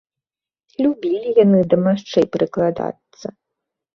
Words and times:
Любілі 0.85 1.29
яны 1.43 1.59
да 1.73 1.77
машчэй 1.87 2.25
прыкладацца. 2.37 3.27